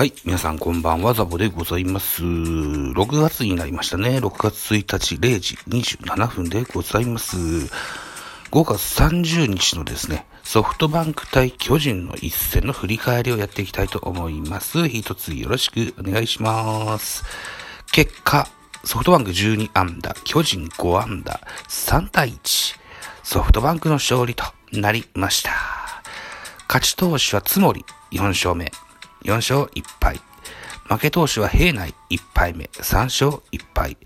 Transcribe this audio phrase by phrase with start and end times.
[0.00, 0.14] はい。
[0.24, 2.22] 皆さんこんばんは、ザボでございます。
[2.22, 4.16] 6月になりましたね。
[4.16, 7.36] 6月1日0時27分でございます。
[7.36, 7.68] 5
[8.50, 14.88] 月30日のですね、ソフトバンク対巨人の一戦の振り返りをやっていきたいと思います。
[14.88, 17.22] 一つよろしくお願いします。
[17.92, 18.48] 結果、
[18.84, 22.76] ソフトバンク12安打、巨人5安打、3対1。
[23.22, 25.50] ソフトバンクの勝利となりました。
[26.68, 28.72] 勝ち投手はつもり4勝目。
[29.24, 30.20] 4勝1敗。
[30.88, 32.64] 負け投手は平内1敗目。
[32.72, 33.96] 3勝1敗。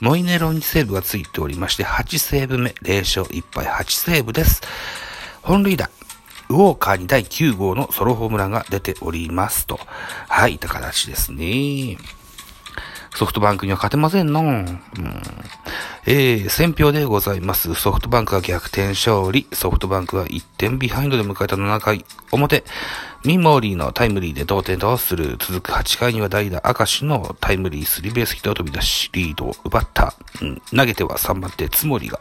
[0.00, 2.70] モイネロにセーブがついておりまして、8セーブ目。
[2.82, 3.66] 0勝1敗。
[3.66, 4.62] 8セーブです。
[5.42, 5.90] 本塁打。
[6.48, 9.80] ウォーカーに第9号のソロホームランが出ておりますと。
[10.28, 11.98] はい、いた形ですね。
[13.14, 14.42] ソフトバンクには勝てませんの。
[14.42, 14.80] うん、
[16.08, 17.74] えー、戦評でございます。
[17.74, 19.48] ソフトバンクが逆転勝利。
[19.52, 22.62] ソフトバンクは1点ビハインドで迎えた7回表。
[23.24, 25.36] ミモーリーのタイムリーで同点とする。
[25.36, 30.14] 続く8回には代打明石のタイムリースリーベースヒットを飛び出し、リードを奪った。
[30.40, 32.20] うん、投げては3番手、つもりが。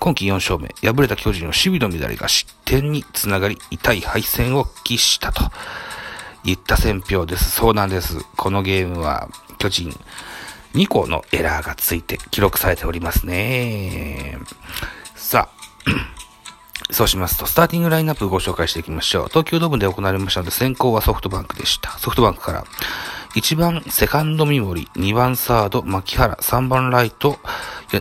[0.00, 0.74] 今季4勝目。
[0.82, 5.44] 敗れた巨人の守備の乱れが失点につながり、痛い敗戦を喫したと。
[6.42, 7.48] 言った選票です。
[7.52, 8.18] そうなんです。
[8.36, 9.28] このゲームは、
[9.58, 9.96] 巨人、
[10.74, 14.38] 2個のエラーがついて記録されておりますね。
[15.14, 15.60] さあ、
[16.92, 19.28] そうしますと、スターティングラインナップご紹介していきましょう。
[19.28, 21.90] 東京ドームで行われましたので、先行はソフトバンクでした。
[21.98, 22.64] ソフトバンクから、
[23.34, 27.38] 1番セカンド三森、2番サード牧原、3番ライト、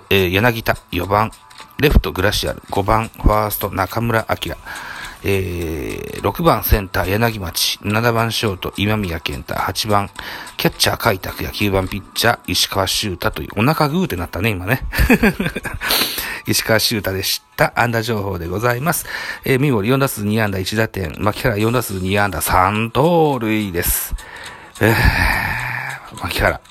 [0.10, 1.32] えー、柳田、4番
[1.80, 4.56] レフトグラシアル、5番ファースト中村明、
[5.24, 10.10] えー、6番センター柳町、7番ショート今宮健太、8番
[10.58, 14.82] キャッチャー海拓也、9番ピッチャー石川修太という、お腹グーってなったね、今ね。
[16.48, 17.74] 石川修太でした。
[17.76, 19.06] 安打情報でございます。
[19.44, 24.16] えー、三森4打数2安打1打点、牧原4打数2安打3盗塁です。
[24.82, 26.62] えー、牧原。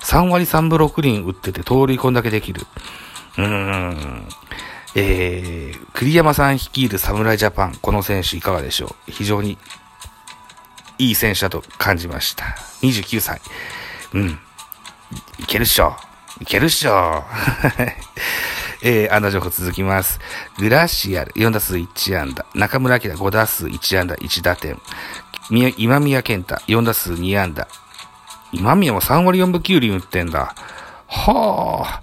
[0.00, 2.66] 3割3分6厘打ってて盗塁こんだけできる。
[3.38, 4.28] うーん。
[5.00, 9.10] えー、栗山さん率いる侍ジャパン、この選手いかがでしょう？
[9.12, 9.56] 非常に
[10.98, 12.44] いい選手だと感じました。
[12.82, 13.40] 29歳。
[14.12, 14.40] うん。
[15.38, 15.94] いけるっしょ。
[16.40, 17.22] いけるっしょ。
[18.82, 20.18] えー、安打情報続きます。
[20.58, 22.44] グラシアル、4打数1安打。
[22.54, 24.80] 中村明5打数1安打、1打点。
[25.76, 27.68] 今宮健太、4打数2安打。
[28.50, 30.56] 今宮も3割4分9厘打ってんだ。
[31.06, 32.02] はあ。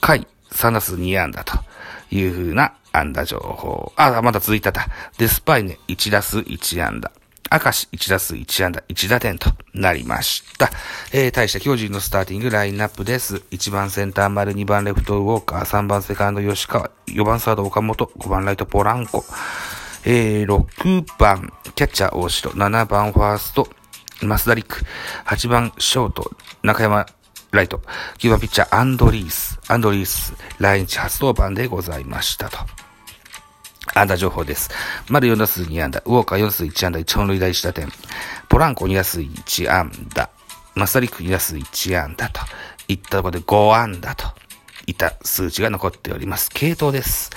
[0.00, 1.69] 甲斐、3打数2安打と。
[2.10, 3.92] いう風な安打情報。
[3.96, 4.88] あ、まだ続いたた。
[5.18, 7.12] デスパイネ1打数1安打。
[7.52, 10.70] 明石1打数1安打1打点となりました。
[11.12, 13.36] えー、対して巨人のスターティングラインナップです。
[13.50, 19.24] 1番センター丸、2番レフトウォーカー、3番セカンド吉川、4番サード岡本、5番ライトポランコ、
[20.04, 23.68] えー、6番キャッチャー大城、7番ファースト、
[24.22, 24.84] 増田陸、
[25.24, 26.30] 8番ショート、
[26.62, 27.06] 中山
[27.52, 27.78] 礼都、
[28.18, 29.58] 9番ピッチャー、アンドリース。
[29.66, 32.58] アンドリース、来日初登板でございましたと。
[33.92, 34.70] 安打情報です。
[35.08, 37.88] 丸4打数2安打、ウォーカー4打数1安打、1本塁打1打点、
[38.48, 40.30] ポランコ2打数1安打、
[40.76, 42.40] マサリック2打数1安打と、
[42.86, 44.28] いったところで5安打と、
[44.86, 46.50] いった数値が残っております。
[46.50, 47.30] 系統です。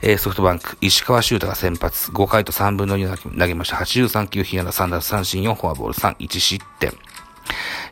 [0.00, 3.76] えー、ソフトバンク、石川修太が先発、5回と3分の2投げました。
[3.76, 6.94] 83球、被安打3打三振4フォアボール3、1失点。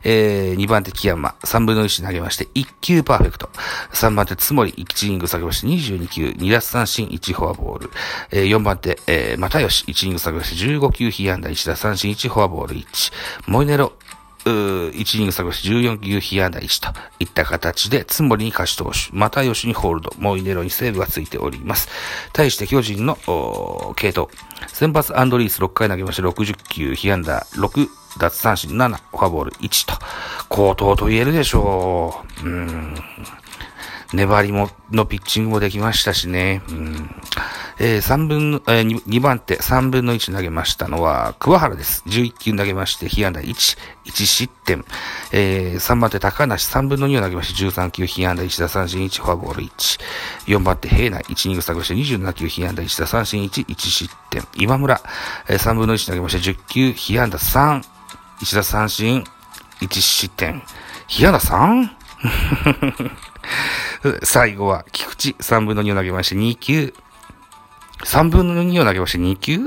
[0.04, 3.48] えー、2番手木山、3分の1投げまして、1球パーフェクト。
[3.92, 7.90] 3番手つもり、1イニング下げまして、22球、2奪三振、1フォアボール。
[8.30, 13.12] えー、4番手、えー、又吉、1イニング下げまして、15球、被安打、1奪三振、1フォアボール1。
[13.46, 13.92] モイネロ、
[14.44, 21.88] 1イニング探し、14球、被安打1といった形で、つもりに勝ち投手、また吉にホールド、モイネロにセーブがついております。
[22.32, 23.18] 対して巨人の、
[23.96, 24.28] 系統。
[24.68, 27.88] 先発アンドリース6回投げまして、60球、被安打6、
[28.18, 29.94] 奪三振7、フォアボール1と、
[30.48, 32.46] 高騰と言えるでしょう。
[32.46, 32.94] うん。
[34.14, 36.62] 粘りも、のピッチングもできましたしね。
[36.70, 37.10] うん。
[37.78, 42.02] えー、3分の、えー2、番手、3分の1投げましたのは、桑原です。
[42.06, 44.84] 11球投げまして、被安打1、1失点。
[45.30, 50.00] えー、3番手、高梨、3分の2を投げまして、13球、被安打1打三振1、フォアボール1。
[50.46, 54.42] 4番手、平内、1イニング投げまして、27球、被安打1打三振1、1失点。
[54.54, 55.00] 今村、
[55.48, 57.82] えー、3分の1投げまして、10球、被安打3、
[58.40, 59.22] 1打三振、
[59.80, 60.62] 1失点。
[61.08, 61.90] 被安打 3?
[64.22, 66.94] 最後は、菊池、3分の2を投げまして、2球、
[68.04, 69.58] 3分の2を投げまして2球？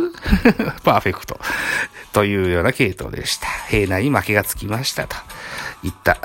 [0.84, 1.40] パーフェクト。
[2.14, 3.48] というような系統でした。
[3.70, 5.08] 平内に負けがつきました。
[5.08, 5.16] と
[5.84, 6.18] いった、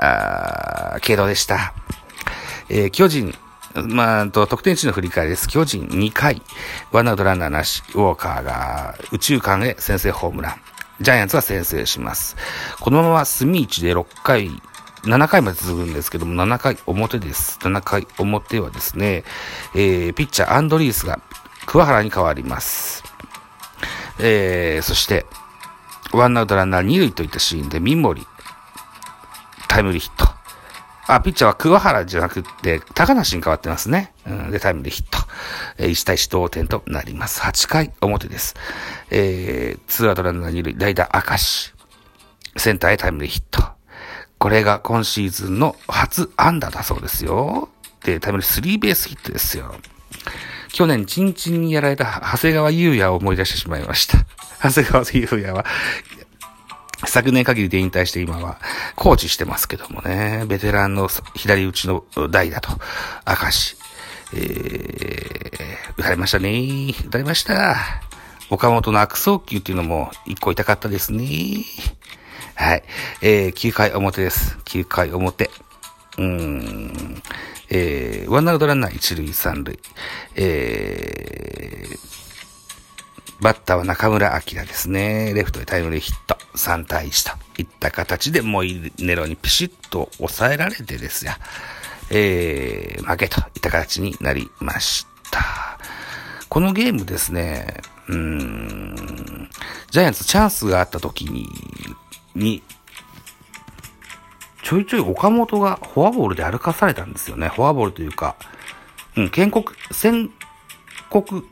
[0.95, 1.73] あ系統でした。
[2.69, 3.35] えー、巨人、
[3.73, 5.47] まあ、と、得点値の振り返りです。
[5.47, 6.41] 巨人2回、
[6.91, 10.61] ワンアウトランナーなし、ウォーカーが宇宙間へ先制ホームラン。
[10.99, 12.35] ジャイアンツは先制します。
[12.79, 14.61] このまま隅市で6回、
[15.07, 17.59] 7回まで続くんですけども、7回表です。
[17.61, 19.23] 7回表はですね、
[19.73, 21.21] えー、ピッチャーアンドリースが
[21.65, 23.03] 桑原に変わります。
[24.19, 25.25] えー、そして、
[26.11, 28.25] ワンアウトランナー2塁といったシーンで、三森、
[29.69, 30.27] タイムリーヒット。
[31.07, 34.13] あ、ピッチャーは桑原じゃなくて、高梨に変わってますね。
[34.25, 35.19] うん、で、タイムリーヒット。
[35.77, 37.39] えー、1対1同点となります。
[37.41, 38.55] 8回表です。
[39.09, 41.73] えー、ツーアウトランナー2塁、代打明石。
[42.57, 43.76] センターへタイムリーヒット。
[44.39, 47.69] これが今シーズンの初安打だそうですよ。
[48.03, 49.75] で、タイムリースリーベースヒットですよ。
[50.71, 54.19] 去年、チンチンにやられた長谷川優也を思い出してしまいました。
[54.61, 55.65] 長谷川優也は、
[57.05, 58.59] 昨年限りで引退して今は
[58.95, 62.69] コーチしてますけどもね、ベテランの左打ちの代だと、
[63.25, 63.77] 明石、
[64.33, 66.93] えー、打たれましたね。
[67.07, 67.75] 打たれました。
[68.49, 71.65] 岡本の悪送球っていうのも一個痛かったですね。
[72.59, 72.83] はい。
[73.21, 74.57] えー、9回表です。
[74.65, 75.51] 9回表。
[76.17, 77.21] うーん。
[77.69, 79.77] えー、ワンアウトランナー一塁三塁。
[80.35, 85.35] えー、バッターは中村明ですね。
[85.35, 86.35] レフトでタイムリーヒット。
[86.55, 91.33] 3対1といった形でモイネロにピシッと抑えられてですよ。
[92.09, 95.77] えー、負けといった形になりました。
[96.49, 99.49] このゲームですね、うーん、
[99.91, 101.47] ジャイアンツチャンスがあった時に、
[102.37, 102.63] に、
[104.63, 107.49] ちょいちょい岡本がフォアボールで歩かされたんですよね。
[107.49, 108.35] フォアボールというか、
[109.15, 110.29] うん、建国、宣
[111.09, 111.45] 告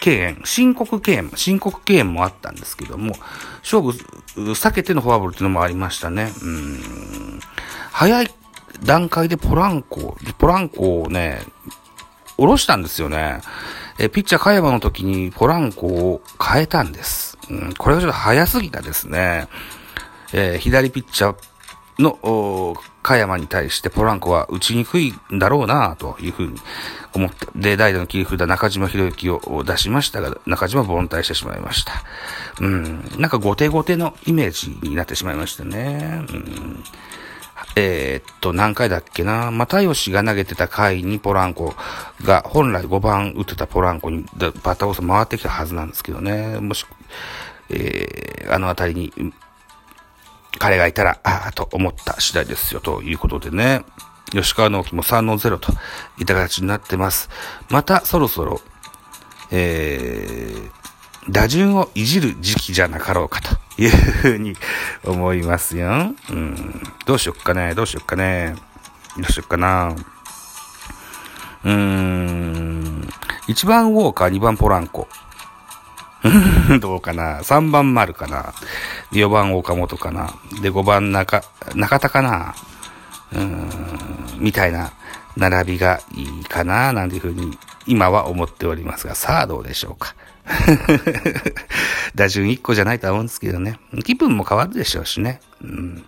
[0.00, 3.14] 敬遠、申告敬遠、申告敬遠もあったんですけども、
[3.62, 3.90] 勝負
[4.36, 6.30] 避けてのフォアボールっていうのもありましたね。
[6.42, 7.40] うん。
[7.90, 8.30] 早い
[8.82, 11.40] 段階でポランコ、ポランコをね、
[12.36, 13.40] 下ろしたんですよね。
[13.98, 17.38] え、ピッチャー加山の時にポランコを変えたんです。
[17.48, 19.48] うん、これがちょっと早すぎたですね。
[20.36, 26.58] えー、左ピッチャーの、加山に対してポランコは打ちにくいんだろうなというふうに
[27.14, 31.92] 思って、で、代打の切り札中島博之を出しましたが、中島凡退してしまいました。
[32.60, 36.24] うん、なんか後手後手のイメージになってしまいましたね。
[36.28, 36.84] うん
[37.76, 41.74] えー、っと、何回だっけな、又吉が投げてた回にポランコ
[42.22, 46.86] が、本来5番打ってたポランコにバッターボス回ってきたはずなんですけどね、もし、
[47.70, 49.12] えー、あのあたりに、
[50.58, 53.84] 彼がいたら、ああ、と思った次第ですよ、ということでね、
[54.32, 55.72] 吉川直樹も3の0と
[56.18, 57.28] いった形になってます。
[57.70, 58.60] また、そろそろ、
[59.50, 60.70] えー、
[61.30, 64.54] 打順をいじる時期じゃなかろうかというふうに
[65.04, 66.14] 思いますよ。
[66.30, 66.82] うん。
[67.06, 68.54] どうしよっかね、どうしよっかね。
[69.16, 69.94] どうしよっかな。
[71.64, 73.08] うーん。
[73.48, 75.08] 1番ウォーカー、2番ポランコ。
[76.80, 78.54] どうかな ?3 番丸かな
[79.12, 81.42] ?4 番岡本かなで、5番中、
[81.74, 82.54] 中田かな
[83.32, 83.68] うーん、
[84.38, 84.92] みたいな
[85.36, 90.14] 並びがいいかななんていうふうに今は思っておりますが、さあどうでしょうか。
[92.14, 93.78] 打順1個じゃないとは思うんですけどね。
[94.04, 95.40] 気分も変わるでしょうしね。
[95.62, 96.04] うん、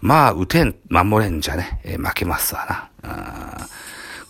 [0.00, 3.68] まあ、打てん、守れんじゃね、えー、負けますわな。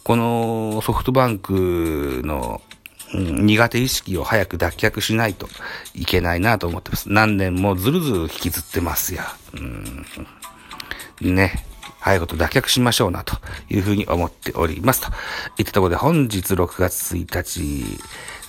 [0.04, 2.60] このソフトバンクの、
[3.14, 5.49] うん、苦手意識を早く脱却しないと
[5.95, 7.11] いけないなと思ってます。
[7.11, 9.25] 何年もずるずる引きずってますや。
[9.54, 11.66] うん、ね。
[12.02, 13.37] 早いこと脱却しましょうな、と
[13.71, 15.02] いうふうに思っております。
[15.02, 15.09] と
[15.59, 18.00] いったところで本日6月1日、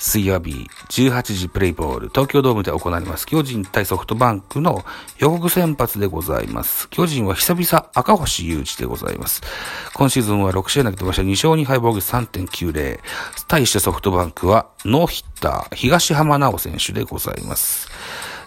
[0.04, 3.26] 水曜日18時プレイボール、東京ドームで行われます。
[3.26, 4.84] 巨人対ソフトバンクの
[5.18, 6.90] 予告先発でございます。
[6.90, 9.42] 巨人は久々赤星雄一でございます。
[9.94, 13.00] 今シーズンは6試合投げてました2勝2敗防御3.90。
[13.48, 17.88] 対してソフトバンクはノーヒッター、東浜直選手でございます。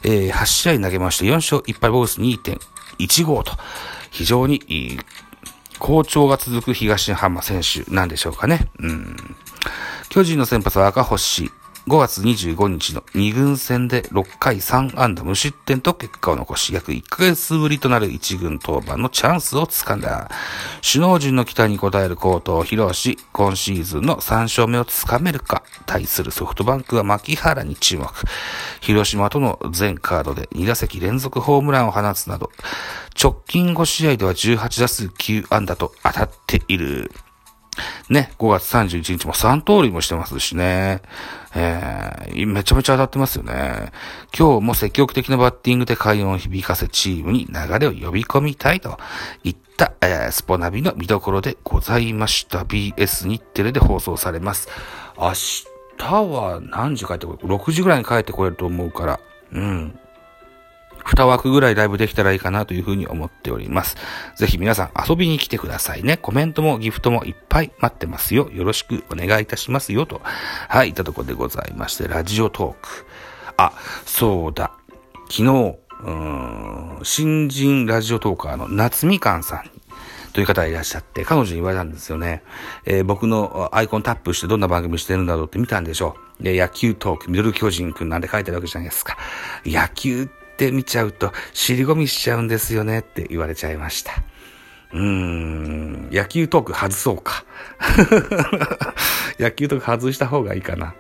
[0.04, 3.52] えー、8試合投げまして4勝1敗防御率2.15と、
[4.10, 4.98] 非常にいい
[5.78, 8.68] 好調が続く東浜選手なんでしょうかね。
[8.78, 9.16] うん。
[10.08, 11.50] 巨人の先発は赤星。
[11.88, 20.28] 5月25日の2軍戦で6回3安打無失点と結果を残し、約1ヶ月ぶりとなる1軍登板のチャンスをつかんだ。
[20.82, 28.10] 首脳陣の期待に応えるコートを披露し、今シーズンの3勝目をつかめるか、対するソフトバンクは牧原に注目。
[28.80, 32.50] 広島との全カードで2打席連続ホームランを放つなど、
[33.22, 37.12] 直近5試合では18打数9安打と当たっている。
[38.08, 41.02] ね、5月31日も3通りもしてますしね。
[41.54, 43.92] えー、めちゃめちゃ当たってますよね。
[44.36, 48.98] 今日も積極的なバッティングで快音を響かせチームに流れを呼び込みたいと
[49.42, 52.60] いった、えー、スポナビの見どころでございました。
[52.60, 54.68] BS 日テレで放送されます。
[55.18, 55.32] 明
[55.96, 59.20] 日は何時帰ってこれ ?6 時ぐらいに帰ってこれると思うから、
[59.52, 59.98] うん。
[61.06, 63.96] 2枠ぐらいライブできたらいいかなというふうに思っております。
[64.36, 66.16] ぜひ皆さん遊びに来てくださいね。
[66.16, 68.50] コメントもギフトもいっぱい待ってますよ。
[68.50, 70.20] よろしくお願いいたしますよと。
[70.68, 73.06] はい、いったところでございまして、ラジオトーク。
[73.56, 73.72] あ、
[74.04, 74.72] そうだ。
[75.30, 79.70] 昨日、うん、新人ラジオトーカーの夏みかんさん
[80.32, 82.42] という方がいらっしゃって、彼女に言われたんですよね。
[82.84, 86.42] えー、僕のアイコンタップしてどんな番組してるんだろうって見たんでしょう。
[86.42, 89.16] で、野球トーク、ミドル巨人くんなんて書いてるわけじゃないですか。
[89.64, 94.12] 野球って見ちゃうと尻込みしちゃうんですよねって言われちゃいました。
[94.92, 97.44] うーん、野球トーク外そうか。
[99.38, 100.94] 野球トーク外した方がいいかな。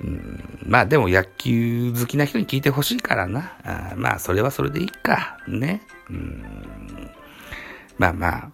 [0.00, 3.52] うん、まあでも野球好きな人に聞いてほしいからな。
[3.64, 5.36] あまあそれはそれでいいか。
[5.46, 5.82] ね。
[6.08, 7.10] うん
[7.98, 8.50] まあまあ。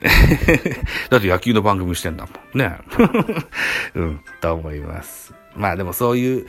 [1.10, 2.58] だって野球の番組してんだもん。
[2.58, 2.78] ね。
[3.96, 5.34] うん、と思います。
[5.58, 6.46] まあでもそういう、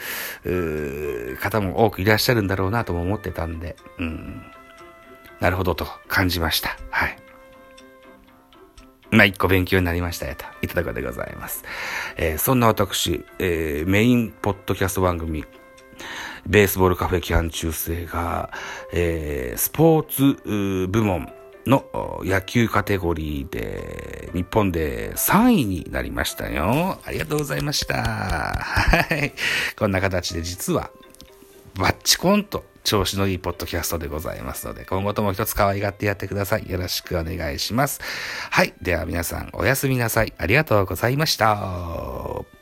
[1.34, 4.42] う方も多くいらっしゃるんだろうなとも思ってたんで、うん。
[5.40, 6.78] なるほどと感じました。
[6.90, 7.18] はい。
[9.12, 11.64] まあ、一個勉強になりましたよと、いただくでございます。
[12.16, 15.46] えー、そんな私、えー、メインポッドキャスト番組、
[16.46, 18.52] ベースボールカフェキャン中世が、
[18.94, 21.32] えー、スポーツ部門
[21.66, 21.86] の
[22.24, 27.00] 野球カテゴリーで、日本で3位になりましたよ。
[27.06, 28.04] ありがとうございました。
[28.04, 29.34] はい。
[29.78, 30.90] こんな形で実は、
[31.76, 36.70] バッチコンと調子のいいポッドキャストでございますので、今後とも一つ可愛がってやってください。
[36.70, 38.00] よろしくお願いします。
[38.52, 38.74] はい。
[38.82, 40.34] では皆さん、おやすみなさい。
[40.38, 42.59] ありがとうございました。